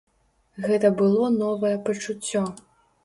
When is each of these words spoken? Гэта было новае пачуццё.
Гэта 0.67 0.89
было 1.03 1.29
новае 1.43 1.75
пачуццё. 1.91 2.43